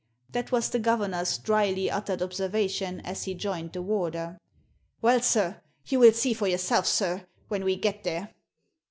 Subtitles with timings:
[0.31, 4.39] That was the governor's drily uttered observation as he joined the warder."
[5.03, 8.33] Well, sir, you will see for yourself, sir, when we get there!"